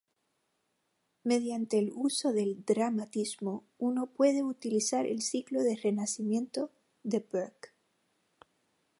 Mediante 1.23 1.77
el 1.77 1.91
uso 1.93 2.33
del 2.33 2.65
dramatismo, 2.65 3.63
uno 3.77 4.07
puede 4.07 4.41
utilizar 4.41 5.05
el 5.05 5.21
Ciclo 5.21 5.61
de 5.61 5.75
Renacimiento 5.75 6.71
de 7.03 7.19
Burke. 7.19 7.69